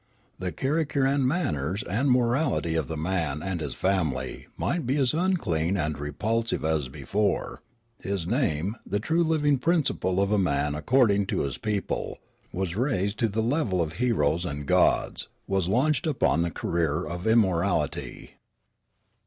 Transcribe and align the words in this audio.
The 0.39 0.51
character 0.51 1.05
and 1.05 1.27
manners 1.27 1.83
and 1.83 2.09
morality 2.09 2.73
of 2.73 2.87
the 2.87 2.97
man 2.97 3.43
and 3.43 3.61
his 3.61 3.75
family 3.75 4.47
might 4.57 4.87
be 4.87 4.97
as 4.97 5.13
unclean 5.13 5.77
and 5.77 5.95
repulsive 5.99 6.65
as 6.65 6.89
before; 6.89 7.61
his 7.99 8.25
name— 8.25 8.77
the 8.83 8.99
true 8.99 9.23
living 9.23 9.59
principle 9.59 10.19
of 10.19 10.31
a 10.31 10.39
man 10.39 10.73
according 10.73 11.27
to 11.27 11.43
this 11.43 11.59
people— 11.59 12.17
was 12.51 12.75
raised 12.75 13.19
to 13.19 13.27
the 13.29 13.43
level 13.43 13.79
of 13.79 13.93
heroes 14.01 14.43
and 14.43 14.65
gods, 14.65 15.27
was 15.45 15.67
launched 15.67 16.07
upon 16.07 16.41
the 16.41 16.49
career 16.49 17.05
of 17.05 17.25
immortalit} 17.27 18.31